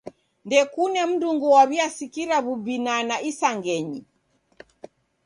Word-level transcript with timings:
Ndekune 0.45 0.99
mndungi 1.09 1.47
waw'iasikira 1.55 2.35
w'ubinana 2.45 3.15
isangenyi. 3.29 4.01